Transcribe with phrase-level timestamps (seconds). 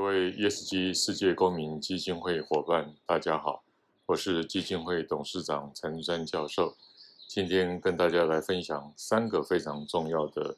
[0.00, 3.62] 各位 ESG 世界公民基金会伙伴，大家好，
[4.06, 6.74] 我是基金会董事长陈山教授。
[7.28, 10.56] 今天跟大家来分享三个非常重要的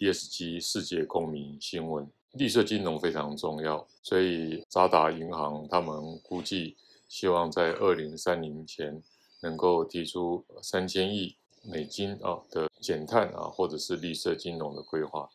[0.00, 2.10] ESG 世界公民新闻。
[2.32, 6.76] 绿色金融非常重要，所以渣打银行他们估计
[7.06, 9.00] 希望在二零三零前
[9.42, 15.30] 能够提出三千亿美金啊的减碳啊或者是绿色金融的规划。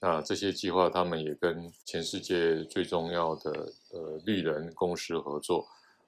[0.00, 5.66] 那这些计划，他们也跟全世界最重要的呃绿能公司合作，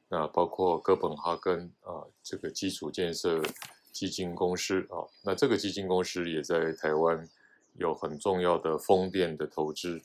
[0.09, 3.43] 那包括哥本哈根啊这个基础建设
[3.91, 7.29] 基金公司啊，那这个基金公司也在台湾
[7.75, 10.01] 有很重要的风电的投资。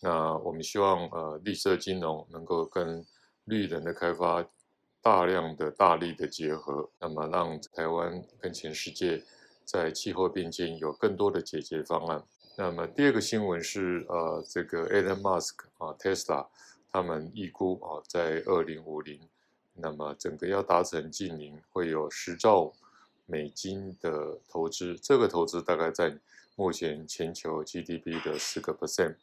[0.00, 3.02] 那我们希望呃绿色金融能够跟
[3.44, 4.46] 绿能的开发
[5.00, 9.22] 大量的大力的结合，那么让台湾跟全世界
[9.64, 12.22] 在气候变迁有更多的解决方案。
[12.54, 16.46] 那么第二个新闻是，呃，这个 Elon Musk 啊，Tesla，
[16.90, 19.18] 他们预估啊，在二零五零，
[19.74, 22.70] 那么整个要达成净零，会有十兆
[23.24, 24.98] 美金的投资。
[24.98, 26.18] 这个投资大概在
[26.54, 29.16] 目前全球 GDP 的四个 percent。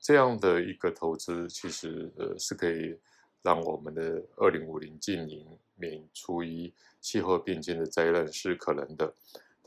[0.00, 2.98] 这样的一个投资，其实呃是可以
[3.42, 5.46] 让我们的二零五零净零，
[5.76, 9.12] 免除于气候变迁的灾难是可能的。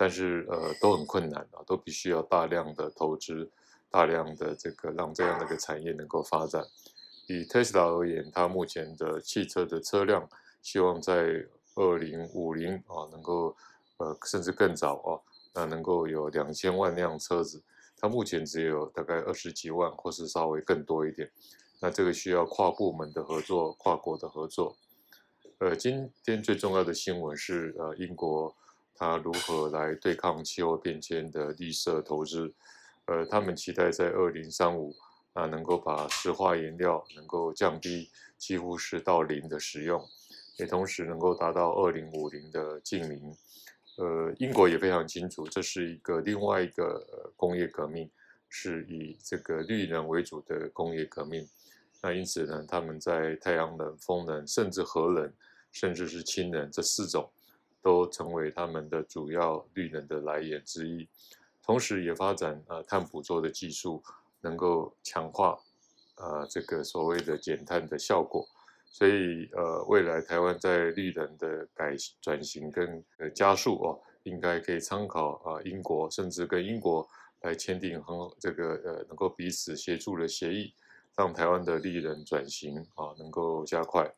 [0.02, 3.48] 但是呃都很困难啊，都必须要大量的投资，
[3.92, 6.66] 大量的这个让这样的一个产业能够发展。
[7.28, 10.28] 以特斯拉而言，它目前的汽车的车辆
[10.64, 13.56] 希望在二零五零啊能够
[13.98, 15.22] 呃甚至更早啊，
[15.54, 17.62] 那能够有两千万辆车子，
[18.00, 21.30] 它目前只有大概二十几万，或是稍微更多一点。
[21.80, 24.76] 那这个需要跨部门的合作，跨国的合作。
[25.60, 28.56] 呃，今天最重要的新闻是呃英国。
[28.96, 32.54] 他如何来对抗气候变迁的绿色投资？
[33.06, 34.96] 呃，他们期待在二零三五
[35.34, 40.06] 啊，能够把石化燃料能够降低几乎是到零的使用，
[40.58, 43.36] 也同时能够达到二零五零的净零。
[43.98, 48.10] 呃，英国也非常清楚，这是一个另外一个工业革命，
[48.48, 51.48] 是以这个绿能为主的工业革命。
[52.02, 55.34] 那因此呢，他们在太阳能、风能，甚至核能，
[55.72, 57.30] 甚至是氢能这四种。
[57.82, 61.08] 都成为他们的主要绿能的来源之一，
[61.64, 64.04] 同时也发展呃碳捕捉的技术，
[64.42, 65.58] 能够强化
[66.16, 68.48] 呃这个所谓的减碳的效果。
[68.86, 73.04] 所以呃未来台湾在绿能的改转型跟
[73.34, 77.08] 加速哦，应该可以参考啊、英国，甚至跟英国
[77.42, 80.74] 来签订很这个呃能够彼此协助的协议，
[81.16, 84.14] 让台湾的绿能转型啊、能够加快，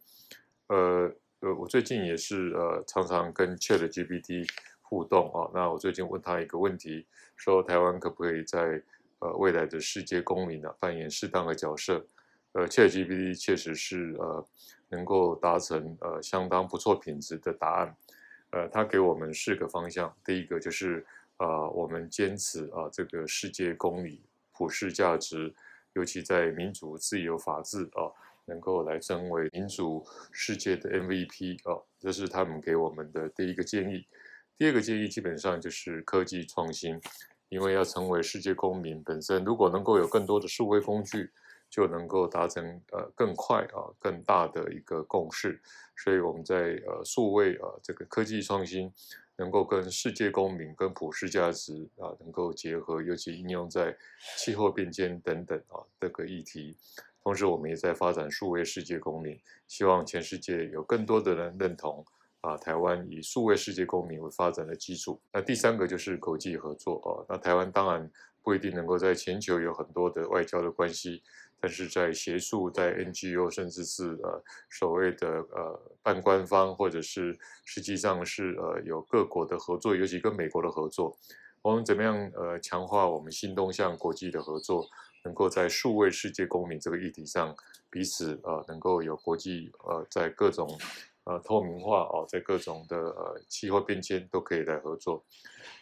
[0.68, 1.16] 呃。
[1.44, 4.50] 呃，我最近也是呃，常常跟 ChatGPT
[4.82, 5.52] 互动啊。
[5.54, 7.06] 那我最近问他一个问题，
[7.36, 8.82] 说台湾可不可以在
[9.20, 12.06] 呃未来的世界公民呢、扮演适当的角色？
[12.54, 14.48] 呃，ChatGPT 确实是呃
[14.88, 17.94] 能够达成呃相当不错品质的答案。
[18.52, 21.06] 呃，他给我们四个方向，第一个就是
[21.36, 24.24] 啊、呃，我们坚持啊这个世界公理、
[24.54, 25.54] 普世价值，
[25.92, 28.08] 尤其在民主、自由、法治啊。
[28.46, 34.06] 能够来成为民主世界的 MVP 哦，这是他们给我们的第一个建议。
[34.58, 37.00] 第二个建议基本上就是科技创新，
[37.50, 41.32] 因为要成为世界公民本身，如果能够有更多的数位工具，
[41.70, 45.60] 就能够达成呃更快啊更大的一个共识。
[45.98, 48.92] 所以我们在呃数位啊这个科技创新
[49.38, 53.98] 能够跟世界公民跟普世价值啊能够结合，尤其应用在
[54.38, 56.78] 气候变迁等等啊这个议题。
[57.24, 62.06] 同时，我们也在发展数位世界公民，希望全世界有更多的人认同
[62.42, 65.22] 啊，台湾以数位世界公民为发展的基础。
[65.32, 67.26] 那第三个就是国际合作哦。
[67.30, 68.12] 那台湾当然
[68.42, 71.24] 不一定能够在全球有很多的外交的关系，
[71.62, 81.18] 但是在学术、在 NGO，甚至是呃所谓的呃半官方，或者是实际上是呃有各国的合作，尤其跟美国的合作，
[81.62, 84.86] 我们怎么样呃强化我们新东向国际的合作？
[85.24, 87.56] 能够在数位世界公民这个议题上，
[87.90, 90.78] 彼此呃能够有国际呃在各种
[91.24, 95.24] 呃透明化哦，在各种的呃气候变迁都可以来合作。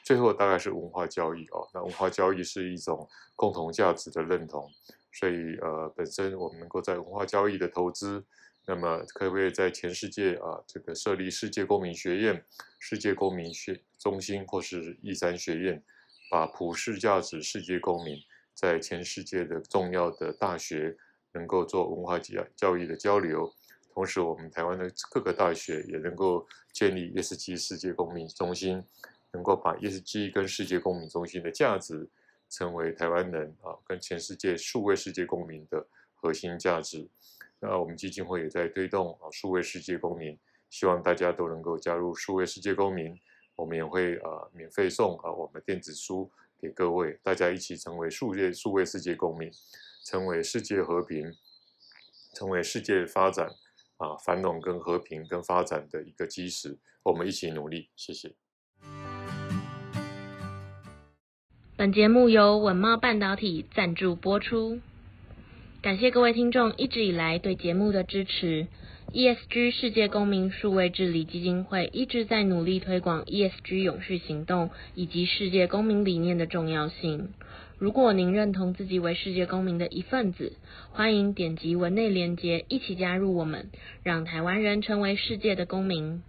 [0.03, 4.69] 最后大概是文化交易哦，那文化交易是一种共同价值的认同，
[5.11, 8.23] 所以呃本身我们能够在文化交易的投资，
[8.67, 12.45] 那么可不可以在全世界啊这个设立世界公民学院、
[12.79, 15.83] 世界公民学中心或是玉山学院，
[16.29, 18.19] 把普世价值世界公民。
[18.53, 20.95] 在全世界的重要的大学
[21.33, 23.51] 能够做文化教教育的交流，
[23.93, 28.83] 同时我们台湾的各个大学也能够建立 ESG 世界公民中心，
[29.31, 32.07] 能够把 ESG 跟世界公民中心的价值
[32.49, 37.07] 成为台湾人啊跟全世界数位世界公民的核心价值。
[37.59, 40.37] 那我们基金会也在推动啊数位世界公民，
[40.69, 43.17] 希望大家都能够加入数位世界公民。
[43.55, 46.31] 我们也会啊免费送啊我们电子书
[46.61, 49.49] 给各位，大家一起成为数位数位世界公民，
[50.05, 51.33] 成为世界和平，
[52.35, 53.47] 成为世界发展
[53.97, 56.77] 啊繁荣跟和平跟发展的一个基石。
[57.03, 58.35] 我们一起努力，谢谢。
[61.75, 64.79] 本节目由稳懋半导体赞助播出，
[65.81, 68.67] 感谢各位听众一直以来对节目的支持。
[69.13, 77.27] ESG 世界公民数位治理基金会一直在努力推广 ESG 永续行动以及世界公民理念的重要性。
[77.77, 80.53] 如果您认同自己为世界公民的一份子，
[80.91, 83.69] 欢迎点击文内链接，一起加入我们，
[84.01, 86.23] 让台湾人成为世界的公民。